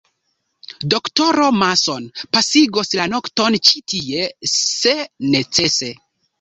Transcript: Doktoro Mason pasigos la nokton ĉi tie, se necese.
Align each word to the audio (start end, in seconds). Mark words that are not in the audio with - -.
Doktoro 0.93 1.49
Mason 1.63 2.07
pasigos 2.39 2.91
la 3.01 3.07
nokton 3.13 3.61
ĉi 3.71 3.85
tie, 3.95 4.27
se 4.57 4.99
necese. 5.39 5.95